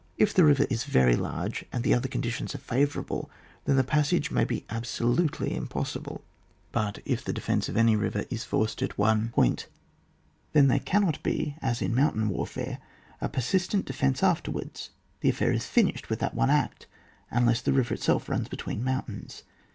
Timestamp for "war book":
9.45-9.67